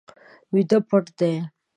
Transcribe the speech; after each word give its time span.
ویده 0.53 0.77
پټ 0.87 1.05
دی 1.19 1.33